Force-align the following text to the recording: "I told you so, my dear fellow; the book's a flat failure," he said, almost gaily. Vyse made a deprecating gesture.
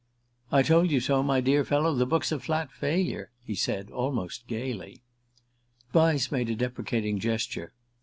"I 0.51 0.63
told 0.63 0.89
you 0.89 0.99
so, 0.99 1.21
my 1.21 1.41
dear 1.41 1.63
fellow; 1.63 1.93
the 1.93 2.07
book's 2.07 2.31
a 2.31 2.39
flat 2.39 2.71
failure," 2.71 3.29
he 3.45 3.53
said, 3.53 3.91
almost 3.91 4.47
gaily. 4.47 5.03
Vyse 5.93 6.31
made 6.31 6.49
a 6.49 6.55
deprecating 6.55 7.19
gesture. 7.19 7.71